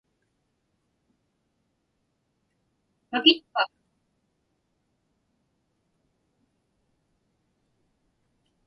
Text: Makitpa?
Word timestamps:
Makitpa? 3.11 3.65